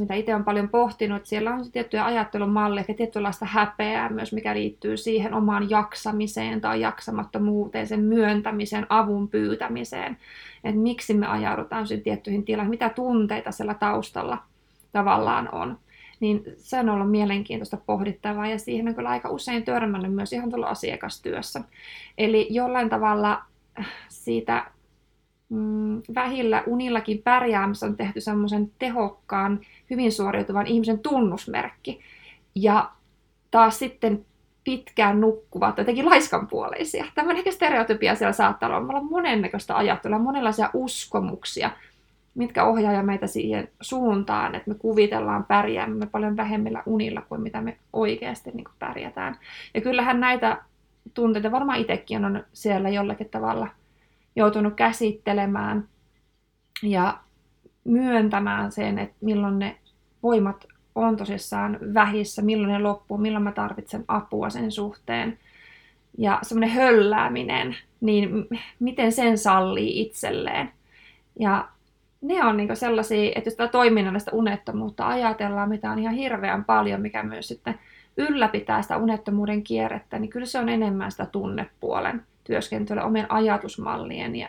[0.00, 4.96] mitä itse on paljon pohtinut, siellä on tiettyjä ajattelumalleja ja tietynlaista häpeää myös, mikä liittyy
[4.96, 10.16] siihen omaan jaksamiseen tai jaksamattomuuteen, sen myöntämiseen, avun pyytämiseen.
[10.64, 14.38] Että miksi me ajaudutaan tiettyihin tiloihin, mitä tunteita siellä taustalla
[14.92, 15.78] tavallaan on.
[16.20, 20.50] Niin se on ollut mielenkiintoista pohdittavaa ja siihen on kyllä aika usein törmännyt myös ihan
[20.50, 21.60] tuolla asiakastyössä.
[22.18, 23.42] Eli jollain tavalla
[24.08, 24.64] siitä
[25.48, 32.00] mm, vähillä unillakin pärjäämässä on tehty semmoisen tehokkaan, hyvin suoriutuvan ihmisen tunnusmerkki.
[32.54, 32.90] Ja
[33.50, 34.24] taas sitten
[34.64, 37.04] pitkään nukkuvat, jotenkin laiskanpuoleisia.
[37.14, 38.98] Tämmöinen ehkä stereotypia siellä saattaa olla.
[38.98, 41.70] On monennäköistä ajattelua, monenlaisia uskomuksia,
[42.34, 47.76] mitkä ohjaa meitä siihen suuntaan, että me kuvitellaan pärjäämme paljon vähemmillä unilla kuin mitä me
[47.92, 49.36] oikeasti niin pärjätään.
[49.74, 50.62] Ja kyllähän näitä
[51.14, 53.68] tunteita varmaan itsekin on siellä jollakin tavalla
[54.38, 55.88] joutunut käsittelemään
[56.82, 57.18] ja
[57.84, 59.76] myöntämään sen, että milloin ne
[60.22, 65.38] voimat on tosissaan vähissä, milloin ne loppuu, milloin mä tarvitsen apua sen suhteen.
[66.18, 68.48] Ja semmoinen höllääminen, niin
[68.80, 70.72] miten sen sallii itselleen.
[71.40, 71.68] Ja
[72.20, 77.00] ne on niin sellaisia, että jos tätä toiminnallista unettomuutta ajatellaan, mitä on ihan hirveän paljon,
[77.00, 77.78] mikä myös sitten
[78.16, 84.48] ylläpitää sitä unettomuuden kierrettä, niin kyllä se on enemmän sitä tunnepuolen työskentelyä, omien ajatusmallien ja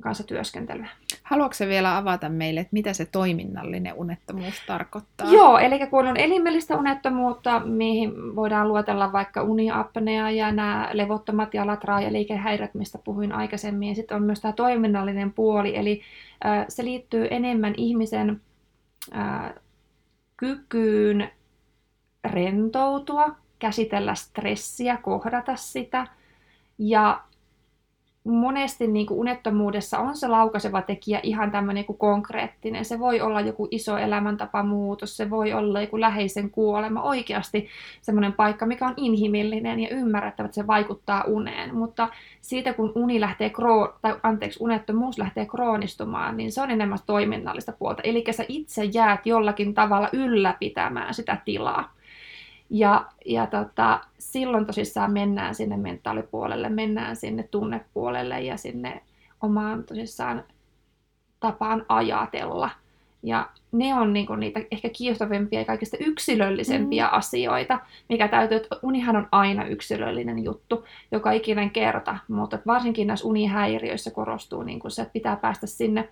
[0.00, 0.88] kanssa työskentelyä.
[1.22, 5.32] Haluatko vielä avata meille, että mitä se toiminnallinen unettomuus tarkoittaa?
[5.32, 11.80] Joo, eli kun on elimellistä unettomuutta, mihin voidaan luotella vaikka uniapnea ja nämä levottomat jalat,
[12.04, 13.88] ja liikehäiriöt, mistä puhuin aikaisemmin.
[13.88, 16.00] Ja sitten on myös tämä toiminnallinen puoli, eli
[16.46, 18.40] äh, se liittyy enemmän ihmisen
[19.16, 19.54] äh,
[20.36, 21.30] kykyyn
[22.24, 26.06] rentoutua, käsitellä stressiä, kohdata sitä
[26.78, 27.20] ja
[28.24, 32.84] monesti niin kuin unettomuudessa on se laukaiseva tekijä ihan tämmöinen kuin konkreettinen.
[32.84, 37.68] Se voi olla joku iso elämäntapamuutos, se voi olla joku läheisen kuolema, oikeasti
[38.00, 41.74] semmoinen paikka, mikä on inhimillinen ja ymmärrettävä, että se vaikuttaa uneen.
[41.74, 42.08] Mutta
[42.40, 47.72] siitä kun uni lähtee, kroo, tai anteeksi, unettomuus lähtee kroonistumaan, niin se on enemmän toiminnallista
[47.72, 48.02] puolta.
[48.02, 51.97] Eli sä itse jäät jollakin tavalla ylläpitämään sitä tilaa.
[52.70, 59.02] Ja, ja tota, silloin tosissaan mennään sinne mentaalipuolelle, mennään sinne tunnepuolelle ja sinne
[59.42, 60.44] omaan tosissaan
[61.40, 62.70] tapaan ajatella.
[63.22, 67.12] Ja ne on niinku niitä ehkä kiehtovimpia ja kaikista yksilöllisempiä mm.
[67.12, 73.28] asioita, mikä täytyy, että unihan on aina yksilöllinen juttu, joka ikinen kerta, mutta varsinkin näissä
[73.28, 76.08] unihäiriöissä korostuu niinku se, että pitää päästä sinne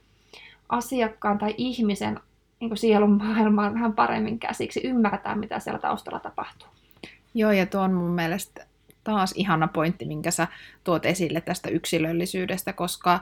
[0.68, 2.20] asiakkaan tai ihmisen
[2.60, 6.68] niin sielun maailmaan vähän paremmin käsiksi, ymmärtää mitä siellä taustalla tapahtuu.
[7.34, 8.66] Joo, ja tuo on mun mielestä
[9.04, 10.48] taas ihana pointti, minkä sä
[10.84, 13.20] tuot esille tästä yksilöllisyydestä, koska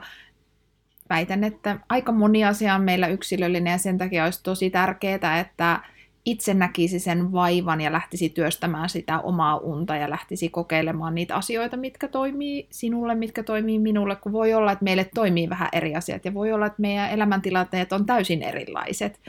[1.09, 5.79] väitän, että aika moni asia on meillä yksilöllinen ja sen takia olisi tosi tärkeää, että
[6.25, 11.77] itse näkisi sen vaivan ja lähtisi työstämään sitä omaa unta ja lähtisi kokeilemaan niitä asioita,
[11.77, 16.25] mitkä toimii sinulle, mitkä toimii minulle, kun voi olla, että meille toimii vähän eri asiat
[16.25, 19.19] ja voi olla, että meidän elämäntilanteet on täysin erilaiset.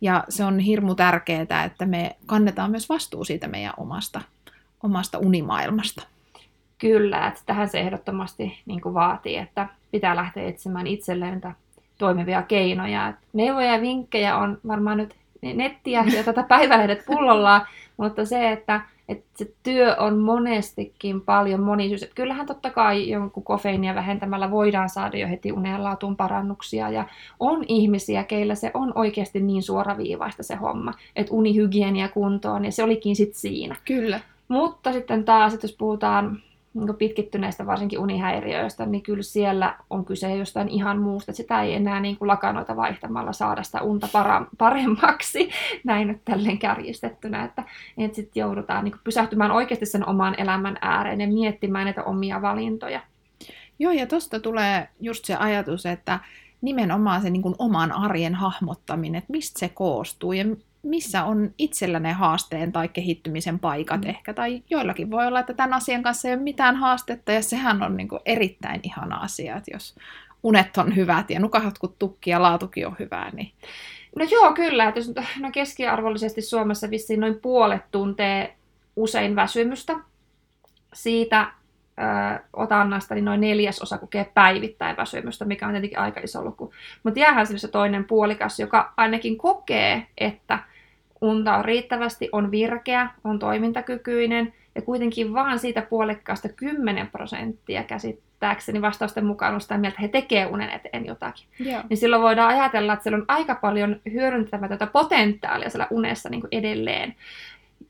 [0.00, 4.20] Ja se on hirmu tärkeää, että me kannetaan myös vastuu siitä meidän omasta,
[4.82, 6.02] omasta unimaailmasta.
[6.78, 11.40] Kyllä, että tähän se ehdottomasti niin kuin vaatii, että pitää lähteä etsimään itselleen
[11.98, 13.12] toimivia keinoja.
[13.32, 19.26] Neuvoja ja vinkkejä on varmaan nyt nettiä ja tätä päivälehdet pullollaan, mutta se, että, että
[19.34, 22.10] se työ on monestikin paljon monisyys.
[22.14, 27.04] Kyllähän totta kai jonkun kofeiinia vähentämällä voidaan saada jo heti unenlaatuun parannuksia ja
[27.40, 32.82] on ihmisiä, keillä se on oikeasti niin suoraviivaista se homma, että unihygienia kuntoon ja se
[32.82, 33.76] olikin sitten siinä.
[33.84, 34.20] Kyllä.
[34.48, 36.42] Mutta sitten taas, että jos puhutaan
[36.74, 41.30] niin pitkittyneistä varsinkin unihäiriöistä, niin kyllä siellä on kyse jostain ihan muusta.
[41.30, 45.50] Että sitä ei enää niin kuin lakanoita vaihtamalla saada sitä unta para- paremmaksi,
[45.84, 47.64] näin nyt tälleen kärjistettynä, että,
[47.98, 52.42] että sitten joudutaan niin kuin pysähtymään oikeasti sen oman elämän ääreen ja miettimään näitä omia
[52.42, 53.00] valintoja.
[53.78, 56.20] Joo, ja tuosta tulee just se ajatus, että
[56.60, 60.44] nimenomaan se niin kuin oman arjen hahmottaminen, että mistä se koostuu ja
[60.82, 64.10] missä on itsellä ne haasteen tai kehittymisen paikat mm.
[64.10, 67.82] ehkä, tai joillakin voi olla, että tämän asian kanssa ei ole mitään haastetta, ja sehän
[67.82, 69.94] on niin kuin erittäin ihana asia, että jos
[70.42, 73.52] unet on hyvät ja nukahat kun tukki ja laatukin on hyvää, niin...
[74.16, 74.88] No joo, kyllä.
[74.88, 78.56] Että jos, no keskiarvollisesti Suomessa vissiin noin puolet tuntee
[78.96, 79.96] usein väsymystä.
[80.94, 81.46] Siitä
[81.98, 86.72] ö, otannasta niin noin neljäsosa kokee päivittäin väsymystä, mikä on tietenkin aika iso luku.
[87.02, 90.58] Mutta jäähän se toinen puolikas, joka ainakin kokee, että
[91.22, 98.82] unta on riittävästi, on virkeä, on toimintakykyinen ja kuitenkin vaan siitä puolikkaasta 10 prosenttia käsittääkseni
[98.82, 101.46] vastausten mukaan on sitä mieltä, että he tekee unen eteen jotakin.
[101.58, 101.82] Joo.
[101.90, 106.48] Niin silloin voidaan ajatella, että siellä on aika paljon hyödyntämätöntä potentiaalia siellä unessa niin kuin
[106.52, 107.14] edelleen.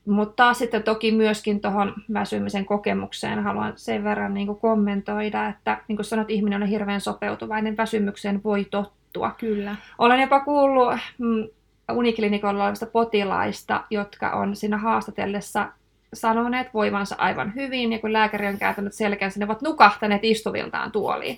[0.05, 5.77] Mutta taas sitten toki myöskin tuohon väsymisen kokemukseen haluan sen verran niin kuin kommentoida, että
[5.87, 9.31] niin kuin sanot, ihminen on hirveän sopeutuvainen, väsymykseen voi tottua.
[9.39, 9.75] Kyllä.
[9.97, 11.47] Olen jopa kuullut mm,
[11.91, 15.69] uniklinikolla olevista potilaista, jotka on siinä haastatellessa
[16.13, 21.37] sanoneet voivansa aivan hyvin, ja kun lääkäri on kääntänyt selkänsä, ne ovat nukahtaneet istuviltaan tuoliin.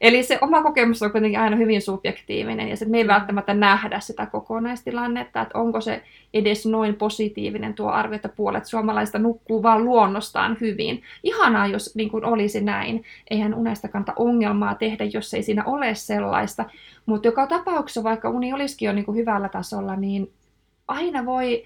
[0.00, 4.00] Eli se oma kokemus on kuitenkin aina hyvin subjektiivinen, ja se, me ei välttämättä nähdä
[4.00, 6.02] sitä kokonaistilannetta, että onko se
[6.34, 11.02] edes noin positiivinen tuo arvio, että puolet suomalaista nukkuu vaan luonnostaan hyvin.
[11.22, 13.04] Ihanaa, jos niin kuin olisi näin.
[13.30, 16.64] Eihän unesta kanta ongelmaa tehdä, jos ei siinä ole sellaista.
[17.06, 20.32] Mutta joka tapauksessa, vaikka uni olisikin jo niin kuin hyvällä tasolla, niin
[20.88, 21.64] aina voi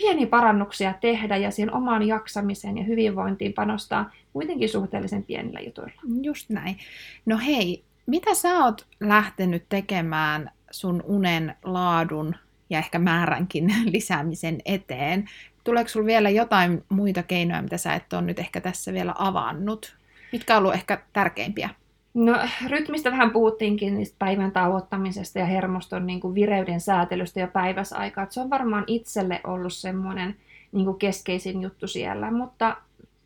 [0.00, 6.02] pieniä parannuksia tehdä ja siihen omaan jaksamiseen ja hyvinvointiin panostaa kuitenkin suhteellisen pienillä jutuilla.
[6.22, 6.78] Just näin.
[7.26, 12.34] No hei, mitä sä oot lähtenyt tekemään sun unen laadun
[12.70, 15.28] ja ehkä määränkin lisäämisen eteen?
[15.64, 19.96] Tuleeko sulla vielä jotain muita keinoja, mitä sä et ole nyt ehkä tässä vielä avannut?
[20.32, 21.70] Mitkä on ollut ehkä tärkeimpiä?
[22.14, 28.26] No rytmistä vähän puhuttiinkin niistä päivän tauottamisesta ja hermoston niin kuin vireyden säätelystä ja päiväsaikaa.
[28.30, 30.36] Se on varmaan itselle ollut semmoinen
[30.72, 32.76] niin kuin keskeisin juttu siellä, mutta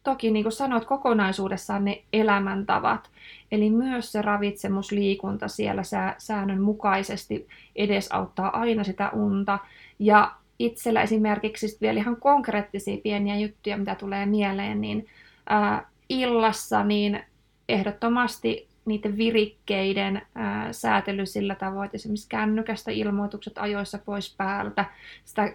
[0.02, 3.10] toki niin kuin sanoit, kokonaisuudessaan ne elämäntavat,
[3.52, 5.82] eli myös se ravitsemusliikunta siellä
[6.18, 9.58] säännönmukaisesti edesauttaa aina sitä unta.
[9.98, 15.06] Ja itsellä esimerkiksi vielä ihan konkreettisia pieniä juttuja, mitä tulee mieleen, niin
[15.48, 17.20] ää, illassa niin
[17.68, 24.84] ehdottomasti niiden virikkeiden ää, säätely sillä tavoin, että esimerkiksi kännykästä ilmoitukset ajoissa pois päältä,
[25.24, 25.52] sitä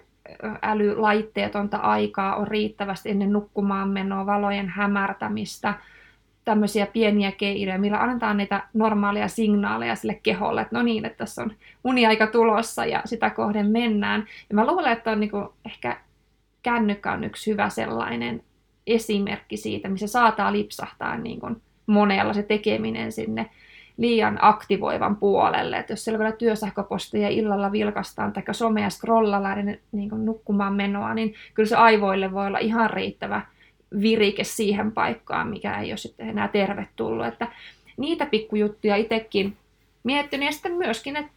[0.61, 5.73] älylaitteetonta aikaa on riittävästi ennen nukkumaan menoa, valojen hämärtämistä,
[6.45, 11.41] tämmöisiä pieniä keinoja, millä annetaan niitä normaaleja signaaleja sille keholle, että no niin, että tässä
[11.41, 11.51] on
[11.83, 14.27] uniaika tulossa ja sitä kohden mennään.
[14.49, 15.97] Ja mä luulen, että on niinku, ehkä
[16.63, 18.43] kännykkä on yksi hyvä sellainen
[18.87, 23.49] esimerkki siitä, missä saataa lipsahtaa niin kuin monella se tekeminen sinne
[23.97, 25.77] liian aktivoivan puolelle.
[25.77, 31.13] Että jos siellä vielä työsähköposteja illalla vilkastaan tai somea scrollalla niin, niin kuin nukkumaan menoa,
[31.13, 33.41] niin kyllä se aivoille voi olla ihan riittävä
[34.01, 37.25] virike siihen paikkaan, mikä ei ole sitten enää tervetullut.
[37.25, 37.47] Että
[37.97, 39.57] niitä pikkujuttuja itsekin
[40.03, 41.31] miettinyt ja sitten myöskin, että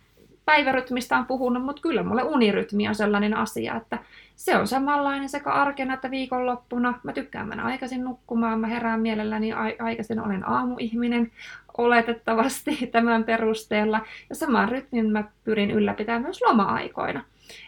[0.44, 3.98] päivärytmistä on puhunut, mutta kyllä mulle unirytmi on sellainen asia, että
[4.36, 7.00] se on samanlainen sekä arkena että viikonloppuna.
[7.02, 11.30] Mä tykkään mennä aikaisin nukkumaan, mä herään mielelläni aikaisin, olen aamuihminen
[11.78, 14.00] oletettavasti tämän perusteella.
[14.28, 17.24] Ja saman rytmin mä pyrin ylläpitämään myös loma-aikoina.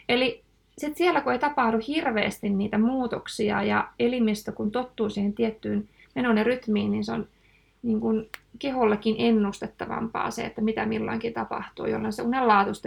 [0.08, 0.42] Eli
[0.78, 6.38] sitten siellä, kun ei tapahdu hirveästi niitä muutoksia ja elimistö, kun tottuu siihen tiettyyn menon
[6.38, 7.26] ja rytmiin, niin se on
[7.84, 12.42] niin kuin kehollekin ennustettavampaa se, että mitä milloinkin tapahtuu, jolloin se unen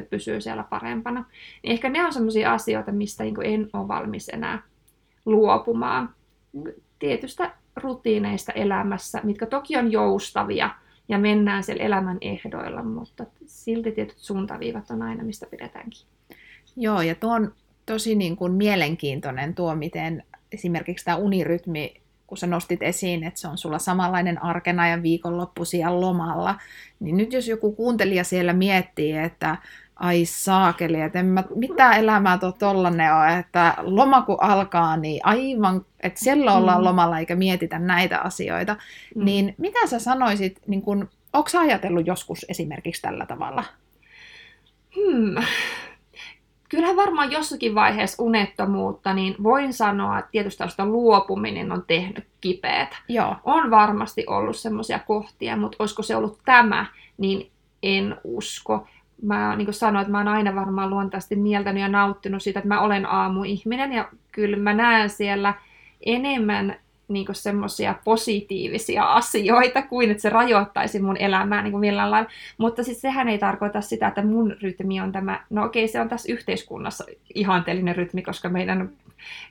[0.10, 1.26] pysyy siellä parempana.
[1.64, 4.62] Niin ehkä ne on sellaisia asioita, mistä niin en ole valmis enää
[5.26, 6.10] luopumaan.
[7.00, 10.70] Tietystä rutiineista elämässä, mitkä toki on joustavia
[11.10, 16.08] ja mennään siellä elämän ehdoilla, mutta silti tietyt suuntaviivat on aina, mistä pidetäänkin.
[16.76, 17.52] Joo, ja tuo on
[17.86, 23.48] tosi niin kuin mielenkiintoinen tuo, miten esimerkiksi tämä unirytmi kun sä nostit esiin, että se
[23.48, 26.56] on sulla samanlainen arkena ja viikonloppu siellä lomalla,
[27.00, 29.58] niin nyt jos joku kuuntelija siellä miettii, että
[29.96, 35.22] ai saakeli, että en mä mitään elämää tuo tollanen ole, että loma kun alkaa, niin
[35.24, 36.86] aivan, että siellä ollaan mm.
[36.86, 38.76] lomalla eikä mietitä näitä asioita,
[39.16, 39.26] mm.
[39.26, 43.64] niin mitä sä sanoisit, niin kun, onko ajatellut joskus esimerkiksi tällä tavalla?
[44.96, 45.44] Hmm
[46.70, 52.98] kyllähän varmaan jossakin vaiheessa unettomuutta, niin voin sanoa, että tietysti tästä luopuminen on tehnyt kipeätä.
[53.08, 53.36] Joo.
[53.44, 56.86] On varmasti ollut semmoisia kohtia, mutta olisiko se ollut tämä,
[57.18, 57.52] niin
[57.84, 58.88] en usko.
[59.22, 62.68] Mä niin kuin sanoin, että mä oon aina varmaan luontaisesti mieltänyt ja nauttinut siitä, että
[62.68, 65.54] mä olen aamuihminen ja kyllä mä näen siellä
[66.06, 66.76] enemmän
[67.08, 72.30] niin semmoisia positiivisia asioita, kuin että se rajoittaisi mun elämää niin kuin millään lailla.
[72.58, 76.10] Mutta siis sehän ei tarkoita sitä, että mun rytmi on tämä, no okei, se on
[76.10, 78.90] tässä yhteiskunnassa ihanteellinen rytmi, koska meidän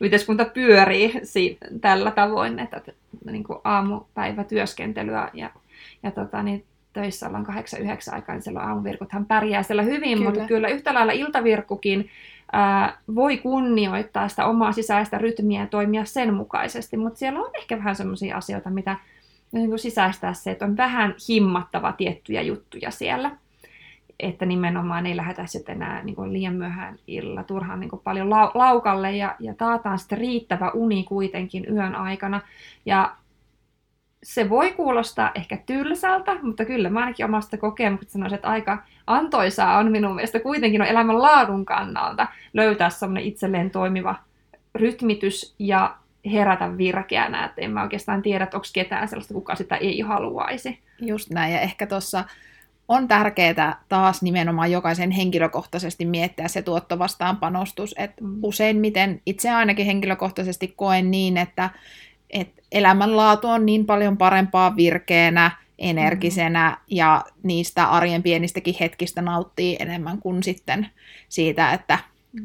[0.00, 2.80] yhteiskunta pyörii si- tällä tavoin, että
[3.24, 5.50] niin kuin aamupäivä työskentelyä ja,
[6.02, 6.64] ja tota, niin
[7.00, 10.30] töissä ollaan 8-9 aikaa, niin silloin aamuvirkuthan pärjää siellä hyvin, kyllä.
[10.30, 12.08] mutta kyllä yhtä lailla iltavirkkukin
[12.52, 17.78] ää, voi kunnioittaa sitä omaa sisäistä rytmiä ja toimia sen mukaisesti, mutta siellä on ehkä
[17.78, 18.96] vähän sellaisia asioita, mitä
[19.52, 23.30] niin kuin sisäistää se, että on vähän himmattava tiettyjä juttuja siellä.
[24.20, 28.28] että nimenomaan ei lähdetä sitten enää niin kuin liian myöhään illalla turhaan niin kuin paljon
[28.28, 32.40] lau- laukalle ja, ja taataan sitten riittävä uni kuitenkin yön aikana.
[32.86, 33.16] Ja
[34.26, 39.78] se voi kuulostaa ehkä tylsältä, mutta kyllä mä ainakin omasta kokemuksesta sanoisin, että aika antoisaa
[39.78, 44.14] on minun mielestä kuitenkin on elämän laadun kannalta löytää semmoinen itselleen toimiva
[44.74, 45.96] rytmitys ja
[46.32, 50.78] herätä virkeänä, että en mä oikeastaan tiedä, että onko ketään sellaista, kuka sitä ei haluaisi.
[51.00, 52.24] Just näin, ja ehkä tuossa
[52.88, 57.94] on tärkeää taas nimenomaan jokaisen henkilökohtaisesti miettiä se tuotto vastaan panostus.
[57.98, 58.38] että mm.
[58.42, 61.70] Useimmiten itse ainakin henkilökohtaisesti koen niin, että,
[62.30, 66.76] että elämänlaatu on niin paljon parempaa virkeänä, energisenä mm.
[66.90, 70.88] ja niistä arjen pienistäkin hetkistä nauttii enemmän kuin sitten
[71.28, 71.98] siitä, että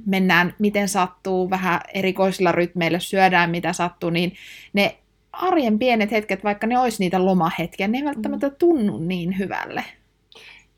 [0.05, 4.33] mennään miten sattuu, vähän erikoisilla rytmeillä syödään mitä sattuu, niin
[4.73, 4.97] ne
[5.31, 8.55] arjen pienet hetket, vaikka ne olisi niitä lomahetkiä, ne ei välttämättä mm.
[8.59, 9.83] tunnu niin hyvälle.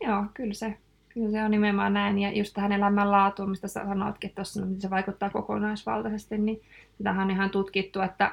[0.01, 0.77] Joo, kyllä se,
[1.09, 2.19] kyllä se on nimenomaan näin.
[2.19, 6.61] Ja just tähän elämänlaatuun, mistä sä sanoitkin tuossa, se vaikuttaa kokonaisvaltaisesti, niin
[6.97, 8.31] sitähän on ihan tutkittu, että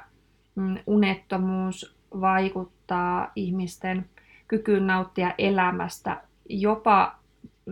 [0.87, 4.07] unettomuus vaikuttaa ihmisten
[4.49, 7.15] kykyyn nauttia elämästä jopa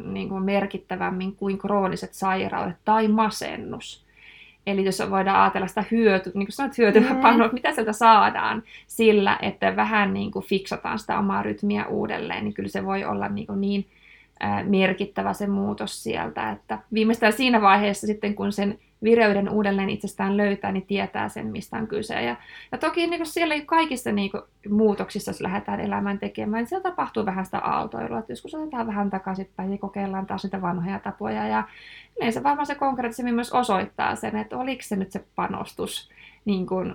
[0.05, 4.09] niin kuin merkittävämmin kuin krooniset sairaudet tai masennus.
[4.67, 7.51] Eli jos voidaan ajatella sitä hyötyä, niin kuin sanoit, hyötyä mm.
[7.53, 12.69] mitä sieltä saadaan sillä, että vähän niin kuin fiksataan sitä omaa rytmiä uudelleen, niin kyllä
[12.69, 13.87] se voi olla niin, kuin niin
[14.64, 20.73] merkittävä se muutos sieltä, että viimeistään siinä vaiheessa sitten, kun sen vireyden uudelleen itsestään löytää,
[20.73, 22.23] niin tietää sen, mistä on kyse.
[22.23, 22.37] Ja,
[22.73, 26.91] ja toki niin kuin siellä kaikissa niin kuin, muutoksissa, jos lähdetään elämään tekemään, niin siellä
[26.91, 31.47] tapahtuu vähän sitä aaltoilua, että joskus otetaan vähän takaisinpäin ja kokeillaan taas niitä vanhoja tapoja.
[31.47, 31.65] Ja
[32.31, 36.11] se varmaan se konkreettisemmin myös osoittaa sen, että oliko se nyt se panostus
[36.45, 36.95] niin kuin,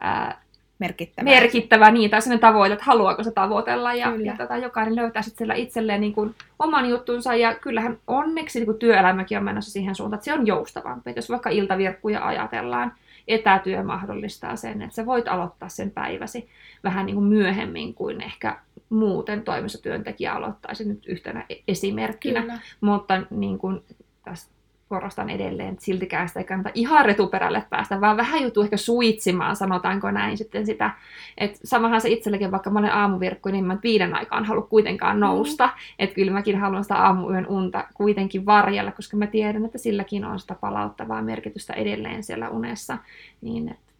[0.00, 0.42] ää,
[0.78, 1.30] merkittävä.
[1.30, 5.38] merkittävä niin, tai sellainen tavoite, että haluaako se tavoitella, ja, ja tätä jokainen löytää sitten
[5.38, 9.94] siellä itselleen niin kuin oman juttunsa, ja kyllähän onneksi niin kuin työelämäkin on menossa siihen
[9.94, 12.92] suuntaan, että se on joustavampi, että jos vaikka iltavirkkuja ajatellaan,
[13.28, 16.48] etätyö mahdollistaa sen, että sä voit aloittaa sen päiväsi
[16.84, 18.58] vähän niin kuin myöhemmin kuin ehkä
[18.88, 22.58] muuten toimistotyöntekijä aloittaisi nyt yhtenä e- esimerkkinä, Kyllä.
[22.80, 23.82] mutta niin kuin
[24.24, 24.53] tästä
[24.88, 29.56] korostan edelleen, että siltikään sitä ei kannata ihan retuperälle päästä, vaan vähän joutuu ehkä suitsimaan,
[29.56, 30.90] sanotaanko näin sitten sitä.
[31.38, 35.66] Että samahan se itsellekin, vaikka mä olen aamuvirkku, niin mä viiden aikaan halua kuitenkaan nousta.
[35.66, 35.72] Mm.
[35.98, 40.38] Että kyllä mäkin haluan sitä aamuyön unta kuitenkin varjella, koska mä tiedän, että silläkin on
[40.38, 42.98] sitä palauttavaa merkitystä edelleen siellä unessa.
[43.40, 43.92] Niin, että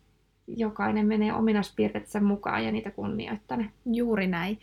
[0.47, 3.59] jokainen menee ominaispiirteensä mukaan ja niitä kunnioittaa.
[3.87, 4.59] Juuri näin.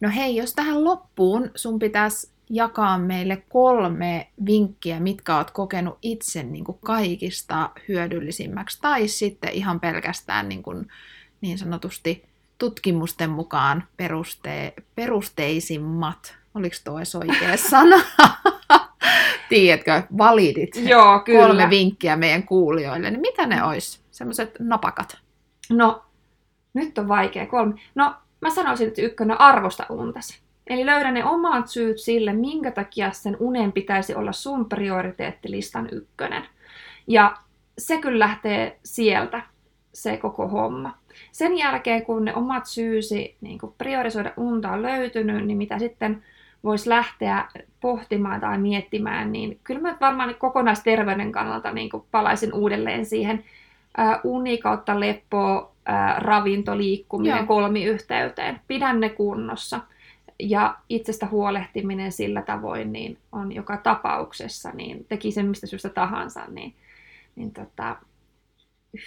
[0.00, 6.42] No hei, jos tähän loppuun sun pitäisi jakaa meille kolme vinkkiä, mitkä olet kokenut itse
[6.42, 10.88] niin kuin kaikista hyödyllisimmäksi, tai sitten ihan pelkästään niin, kuin,
[11.40, 12.24] niin sanotusti
[12.58, 16.36] tutkimusten mukaan peruste, perusteisimmat.
[16.54, 17.96] Oliko tuo edes oikea sana?
[19.48, 21.46] Tiedätkö, validit Joo, kyllä.
[21.46, 23.10] kolme vinkkiä meidän kuulijoille.
[23.10, 25.18] Niin mitä ne olisi, semmoiset napakat?
[25.70, 26.04] No,
[26.74, 27.74] nyt on vaikea kolme.
[27.94, 30.43] No, mä sanoisin, että ykkönen arvosta untasi.
[30.66, 36.42] Eli löydä ne omat syyt sille, minkä takia sen unen pitäisi olla sun prioriteettilistan ykkönen.
[37.06, 37.36] Ja
[37.78, 39.42] se kyllä lähtee sieltä,
[39.92, 40.98] se koko homma.
[41.32, 46.22] Sen jälkeen, kun ne omat syysi niin kun priorisoida unta on löytynyt, niin mitä sitten
[46.64, 47.44] voisi lähteä
[47.80, 53.44] pohtimaan tai miettimään, niin kyllä mä varmaan kokonaisterveyden kannalta niin palaisin uudelleen siihen
[53.96, 57.46] ää, uni kautta leppo, ää, ravinto, liikkuminen Joo.
[57.46, 58.60] kolmiyhteyteen.
[58.68, 59.80] Pidän ne kunnossa
[60.38, 66.40] ja itsestä huolehtiminen sillä tavoin niin on joka tapauksessa, niin teki sen mistä syystä tahansa,
[66.48, 66.74] niin,
[67.36, 67.96] niin tota,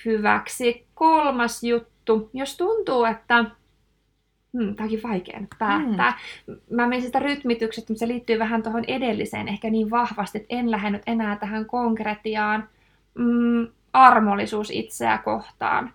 [0.05, 0.85] hyväksi.
[0.95, 3.45] Kolmas juttu, jos tuntuu, että
[4.57, 6.19] Hmm, tämä onkin vaikea nyt päättää.
[6.47, 6.55] Hmm.
[6.71, 10.71] Mä menin sitä rytmityksestä, mutta se liittyy vähän tuohon edelliseen ehkä niin vahvasti, että en
[10.71, 12.69] lähde enää tähän konkretiaan.
[13.13, 15.93] Mm, armollisuus itseä kohtaan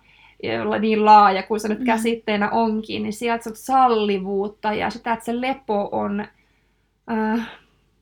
[0.79, 1.85] niin laaja kuin se nyt mm.
[1.85, 6.25] käsitteenä onkin, niin sieltä on sallivuutta ja sitä, että se lepo on
[7.11, 7.49] äh,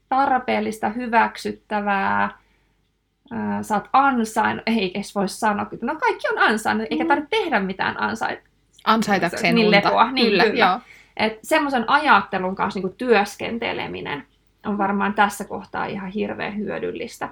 [0.09, 7.03] tarpeellista, hyväksyttävää, äh, sä oot ansain, ei edes voi sanoa, no kaikki on ansainnut, eikä
[7.03, 7.07] mm.
[7.07, 8.39] tarvitse tehdä mitään ansait,
[8.85, 10.11] ansaitakseen niin lepoa.
[10.11, 10.65] Niin, kyllä, kyllä.
[10.65, 10.79] Joo.
[11.17, 14.23] Et semmoisen ajattelun kanssa niin työskenteleminen
[14.65, 17.29] on varmaan tässä kohtaa ihan hirveän hyödyllistä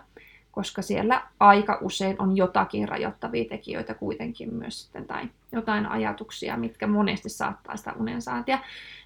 [0.52, 6.88] koska siellä aika usein on jotakin rajoittavia tekijöitä kuitenkin myös sitten, tai jotain ajatuksia, mitkä
[6.88, 8.60] monesti saattaa sitä unensaantia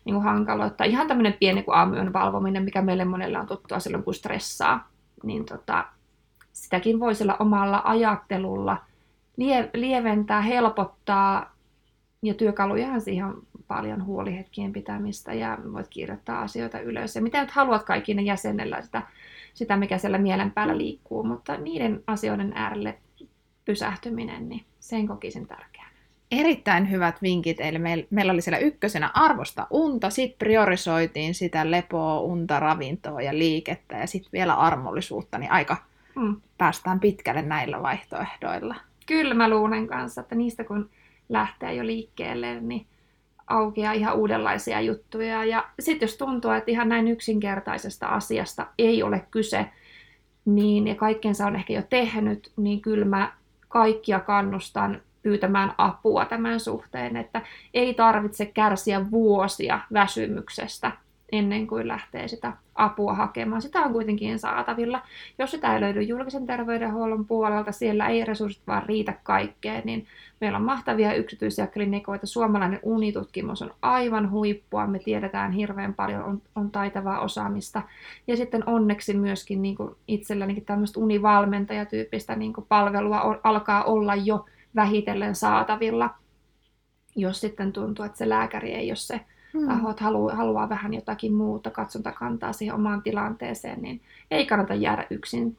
[0.05, 0.87] niin kuin hankaloittaa.
[0.87, 4.89] Ihan tämmöinen pieni kuin aamuyön valvominen, mikä meille monelle on tuttua silloin, kun stressaa,
[5.23, 5.85] niin tota,
[6.53, 8.77] sitäkin voi sillä omalla ajattelulla
[9.37, 11.53] lie- lieventää, helpottaa,
[12.21, 17.15] ja työkalujahan siihen on paljon huolihetkien pitämistä ja voit kirjoittaa asioita ylös.
[17.15, 19.01] Ja mitä nyt haluat kaikki ne jäsenellä sitä,
[19.53, 22.97] sitä, mikä siellä mielen päällä liikkuu, mutta niiden asioiden äärelle
[23.65, 25.89] pysähtyminen, niin sen kokisin tärkeänä.
[26.31, 27.61] Erittäin hyvät vinkit.
[27.61, 27.79] Eli
[28.09, 34.07] meillä oli siellä ykkösenä arvosta unta, sitten priorisoitiin sitä lepoa, unta, ravintoa ja liikettä ja
[34.07, 35.77] sitten vielä armollisuutta, niin aika
[36.15, 36.35] mm.
[36.57, 38.75] päästään pitkälle näillä vaihtoehdoilla.
[39.05, 40.89] Kyllä mä luulen kanssa, että niistä kun
[41.29, 42.85] lähtee jo liikkeelle, niin
[43.47, 45.45] aukeaa ihan uudenlaisia juttuja.
[45.45, 49.65] Ja sitten jos tuntuu, että ihan näin yksinkertaisesta asiasta ei ole kyse,
[50.45, 53.31] niin ja kaikkensa on ehkä jo tehnyt, niin kyllä mä
[53.69, 57.41] kaikkia kannustan pyytämään apua tämän suhteen, että
[57.73, 60.91] ei tarvitse kärsiä vuosia väsymyksestä
[61.34, 63.61] ennen kuin lähtee sitä apua hakemaan.
[63.61, 65.01] Sitä on kuitenkin saatavilla.
[65.39, 70.07] Jos sitä ei löydy julkisen terveydenhuollon puolelta, siellä ei resurssit vaan riitä kaikkeen, niin
[70.41, 72.27] meillä on mahtavia yksityisiä klinikoita.
[72.27, 74.88] Suomalainen unitutkimus on aivan huippua.
[74.88, 77.81] Me tiedetään hirveän paljon, on, on taitavaa osaamista.
[78.27, 84.15] Ja sitten onneksi myöskin niin kuin itsellänikin tämmöistä univalmentajatyyppistä niin kuin palvelua on, alkaa olla
[84.15, 86.09] jo vähitellen saatavilla,
[87.15, 89.19] jos sitten tuntuu, että se lääkäri ei ole se
[89.67, 94.01] taho, että haluaa, haluaa vähän jotakin muuta katsontakantaa siihen omaan tilanteeseen, niin
[94.31, 95.57] ei kannata jäädä yksin.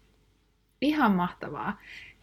[0.81, 1.79] Ihan mahtavaa.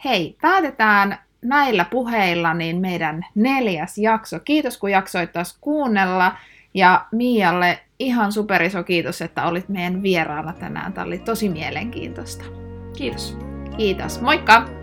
[0.06, 4.40] Hei, päätetään näillä puheilla niin meidän neljäs jakso.
[4.40, 6.36] Kiitos kun jaksoit taas kuunnella.
[6.74, 10.94] Ja Mialle ihan superiso kiitos, että olit meidän vieraana tänään.
[10.94, 12.46] Tämä oli tosi mielenkiintoista.
[12.98, 13.38] Kiitos.
[13.78, 14.22] Kiitos.
[14.22, 14.81] Moikka!